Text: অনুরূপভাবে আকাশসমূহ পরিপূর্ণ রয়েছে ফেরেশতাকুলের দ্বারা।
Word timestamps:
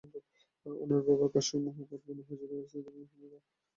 অনুরূপভাবে 0.65 1.23
আকাশসমূহ 1.27 1.75
পরিপূর্ণ 1.81 2.19
রয়েছে 2.51 2.75
ফেরেশতাকুলের 2.75 3.07
দ্বারা। 3.11 3.37